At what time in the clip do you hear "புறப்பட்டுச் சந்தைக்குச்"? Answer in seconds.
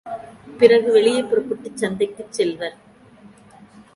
1.21-2.33